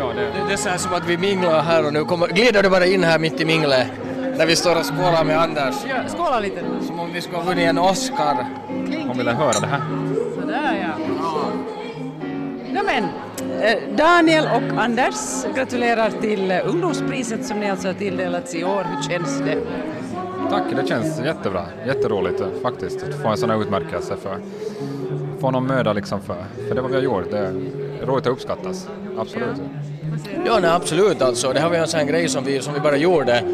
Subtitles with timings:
[0.00, 0.20] Ja, det...
[0.20, 3.04] Det, det här som att vi minglar här och nu kommer, glider du bara in
[3.04, 3.86] här mitt i minglet
[4.36, 5.74] när vi står och skålar med Anders.
[5.88, 6.64] Ja, skåla lite.
[6.86, 8.46] Som om vi skulle ha vunnit en Oscar.
[9.10, 9.82] Om vill höra det här.
[10.40, 11.04] Sådär ja.
[12.72, 13.04] No, men,
[13.60, 18.86] eh, Daniel och Anders gratulerar till eh, ungdomspriset som ni alltså har tilldelats i år.
[18.94, 19.58] Hur känns det?
[20.50, 21.64] Tack, det känns jättebra.
[21.86, 24.38] Jätteroligt eh, faktiskt att få en sån här utmärkelse för
[25.40, 27.30] få någon möda liksom för, för det vad vi har gjort.
[27.30, 27.52] Det är
[28.06, 28.88] roligt att uppskattas.
[29.18, 29.56] Absolut.
[30.46, 31.52] Ja, nej, absolut alltså.
[31.52, 33.44] Det här var ju en sån här grej som vi, som vi bara gjorde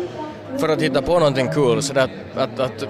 [0.58, 1.82] för att hitta på någonting kul.
[1.82, 2.84] Så att, att, att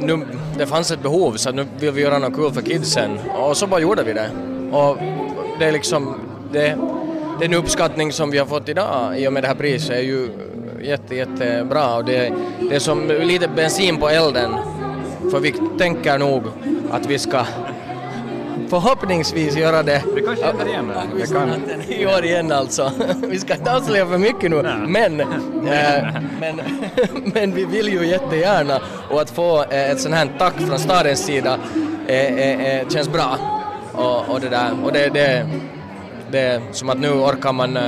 [0.00, 0.26] nu,
[0.58, 3.18] det fanns ett behov så att nu vill vi göra något kul för kidsen.
[3.38, 4.30] Och så bara gjorde vi det.
[4.72, 4.98] Och
[5.58, 6.20] det är liksom,
[6.52, 6.78] det,
[7.40, 10.28] den uppskattning som vi har fått idag i och med det här priset är ju
[10.82, 14.54] jätte, jättebra och det, det är som lite bensin på elden.
[15.30, 16.42] För vi tänker nog
[16.90, 17.44] att vi ska
[18.80, 20.02] förhoppningsvis göra det.
[20.14, 20.92] Det kanske händer igen.
[21.16, 21.82] Det kan...
[21.88, 22.92] I år igen alltså.
[23.28, 25.26] Vi ska inte avslöja för mycket nu, men, äh,
[26.40, 26.60] men,
[27.34, 31.24] men vi vill ju jättegärna och att få äh, ett sånt här tack från stadens
[31.24, 31.58] sida
[32.06, 33.38] äh, känns bra.
[33.92, 35.46] Och, och det där, och det, det,
[36.30, 37.78] det är som att nu orkar man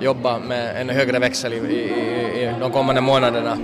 [0.00, 3.58] jobba med en högre växel i, i, i de kommande månaderna.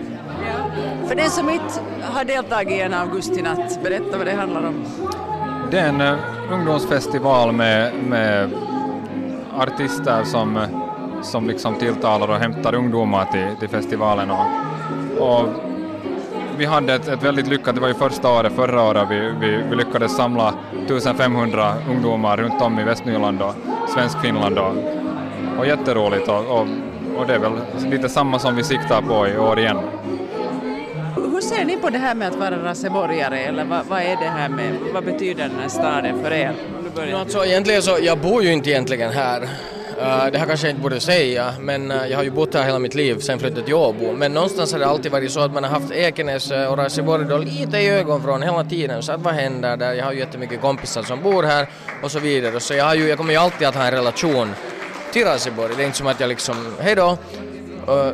[1.09, 4.85] För den som inte har deltagit i en augustinatt, berätta vad det handlar om.
[5.71, 6.15] Det är en eh,
[6.53, 8.51] ungdomsfestival med, med
[9.59, 10.63] artister som, eh,
[11.23, 14.31] som liksom tilltalar och hämtar ungdomar till, till festivalen.
[14.31, 14.47] Och,
[15.19, 15.49] och
[16.57, 19.63] vi hade ett, ett, väldigt lyckat, det var ju första året, förra året, vi, vi,
[19.71, 20.55] vi lyckades samla
[20.87, 23.55] 1500 ungdomar runt om i Västnyland och
[23.95, 24.73] Svenskfinland och,
[25.59, 26.67] och jätteroligt och, och,
[27.17, 27.53] och det är väl
[27.91, 29.79] lite samma som vi siktar på i år igen.
[31.37, 34.29] Hur ser ni på det här med att vara raseborgare eller vad, vad, är det
[34.29, 36.53] här med, vad betyder den här staden för er?
[37.11, 39.43] No, alltså, egentligen så, jag bor ju inte egentligen här.
[39.43, 42.65] Uh, det här kanske jag inte borde säga, men uh, jag har ju bott här
[42.65, 44.13] hela mitt liv sen flyttade till Åbo.
[44.13, 47.25] Men någonstans har det alltid varit så att man har haft Ekenäs eh, och Raseborg
[47.25, 49.03] då lite i ögonvrån hela tiden.
[49.03, 49.93] Så att vad händer där?
[49.93, 51.69] Jag har ju jättemycket kompisar som bor här
[52.03, 52.61] och så vidare.
[52.61, 54.55] Så jag, har ju, jag kommer ju alltid att ha en relation
[55.13, 55.75] till Raseborg.
[55.77, 57.19] Det är inte som att jag liksom, hej då,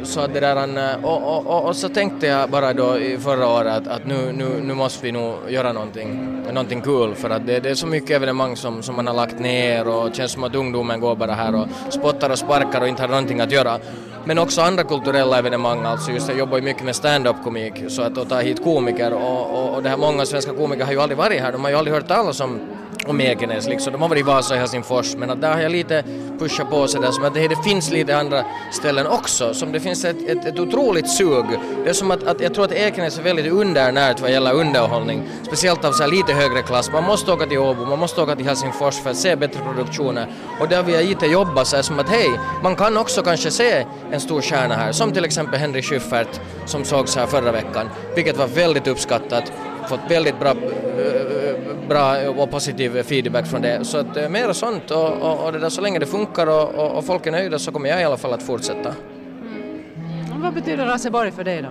[0.02, 3.18] så att det där, eh, och, och, och, och, så tänkte jag bara då i
[3.18, 7.30] förra året att, att nu, nu, nu måste vi nog göra någonting, någonting kul för
[7.30, 10.16] att det, det är så mycket evenemang som, som man har lagt ner och det
[10.16, 13.40] känns som att ungdomen går bara här och spottar och sparkar och inte har någonting
[13.40, 13.78] att göra.
[14.24, 18.02] Men också andra kulturella evenemang, alltså just jag jobbar ju mycket med stand-up komik så
[18.02, 21.18] att ta hit komiker och, och, och det här många svenska komiker har ju aldrig
[21.18, 22.60] varit här, de har ju aldrig hört talas om
[23.06, 23.92] om Ekenäs liksom.
[23.92, 26.04] De har varit i Vasa och Helsingfors men att där har jag lite
[26.38, 30.04] pushat på sådär som att det, det finns lite andra ställen också som det finns
[30.04, 31.44] ett, ett, ett otroligt sug.
[31.84, 35.28] Det är som att, att jag tror att Ekenäs är väldigt undernärt vad gäller underhållning.
[35.42, 36.90] Speciellt av så lite högre klass.
[36.92, 40.26] Man måste åka till Åbo, man måste åka till Helsingfors för att se bättre produktioner.
[40.60, 42.30] Och där vill jag lite jobba så här, som att hej,
[42.62, 44.92] man kan också kanske se en stor stjärna här.
[44.92, 47.88] Som till exempel Henry Schyffert som sågs här förra veckan.
[48.14, 49.52] Vilket var väldigt uppskattat.
[49.88, 51.41] Fått väldigt bra eh,
[51.88, 53.84] bra och positiv feedback från det.
[53.84, 56.98] Så att mera sånt och, och, och, det där, så länge det funkar och, och,
[56.98, 58.94] och folk är nöjda så kommer jag i alla fall att fortsätta.
[58.94, 60.42] Mm.
[60.42, 61.68] Vad betyder Raseborg för dig då?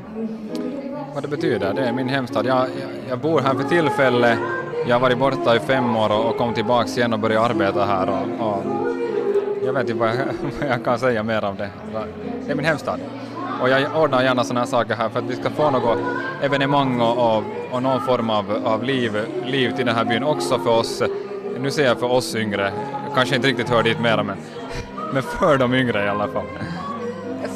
[1.14, 1.74] Vad det betyder?
[1.74, 2.46] Det är min hemstad.
[2.46, 2.68] Jag, jag,
[3.10, 4.38] jag bor här för tillfället.
[4.88, 7.86] Jag har varit borta i fem år och, och kom tillbaks igen och började arbeta
[7.86, 8.10] här.
[8.10, 8.64] Och, och
[9.66, 10.16] jag vet inte vad jag,
[10.60, 11.70] vad jag kan säga mer om det.
[12.46, 13.00] Det är min hemstad.
[13.62, 16.00] Och jag ordnar gärna sådana här saker här för att vi ska få något
[16.42, 20.70] evenemang och, och, någon form av, av liv, liv till den här byn också för
[20.70, 21.04] oss,
[21.60, 22.72] nu säger jag för oss yngre,
[23.16, 24.38] kanske inte riktigt hör dit mera men,
[25.14, 26.46] men för de yngre i alla fall.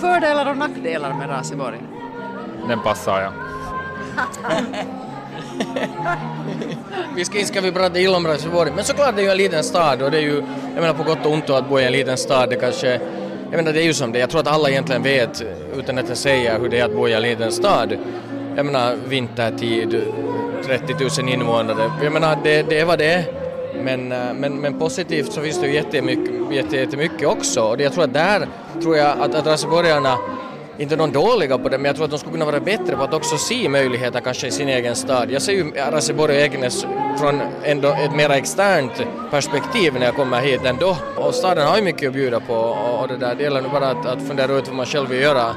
[0.02, 1.78] Fördelar och nackdelar med Raseborg?
[2.68, 3.32] Den passar jag.
[7.16, 9.64] vi ska, ska vi prata illa om Raseborg, men såklart det är ju en liten
[9.64, 11.92] stad och det är ju, jag menar på gott och ont att bo i en
[11.92, 13.02] liten stad, det kanske
[13.56, 15.98] jag menar det är ju som det, jag tror att alla egentligen vet eh, utan
[15.98, 17.98] att jag säger hur det är att bo i en liten stad.
[18.56, 20.02] Jag menar vintertid,
[20.66, 23.26] 30 000 invånare, jag menar det, det är vad det är.
[23.84, 28.04] Men, eh, men, men positivt så finns det ju jättemycket, jättemycket också och jag tror
[28.04, 28.48] att där
[28.82, 30.18] tror jag att, att raseborgarna
[30.78, 33.04] inte de dåliga på det, men jag tror att de skulle kunna vara bättre på
[33.04, 35.32] att också se möjligheter kanske i sin egen stad.
[35.32, 36.86] Jag ser ju Raseborg och Ekenäs
[37.20, 38.92] från ändå ett mer externt
[39.32, 40.98] perspektiv när jag kommer hit ändå.
[41.18, 43.90] Och staden har ju mycket att bjuda på och det där, det gäller nu bara
[43.90, 45.56] att, att fundera ut vad man själv vill göra.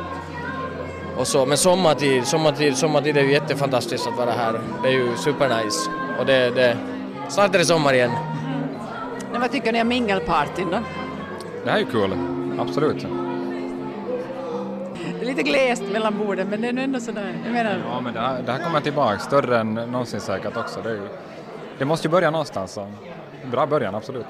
[1.16, 1.46] Och så.
[1.46, 4.60] Men sommartid, sommartid, sommartid är ju jättefantastiskt att vara här.
[4.82, 5.90] Det är ju supernice.
[6.18, 6.76] Och det, det,
[7.28, 8.10] snart är det sommar igen.
[9.32, 10.78] Men vad tycker ni om mingelpartyn då?
[11.64, 12.10] Det här är ju kul,
[12.58, 13.27] absolut
[15.28, 17.34] lite glest mellan borden men det är ändå sådär.
[17.44, 17.78] Jag menar...
[17.90, 20.80] Ja men det här, det här kommer tillbaka större än någonsin säkert också.
[20.82, 21.08] Det, ju,
[21.78, 22.72] det måste ju börja någonstans.
[22.72, 22.88] Så.
[23.50, 24.26] Bra början absolut.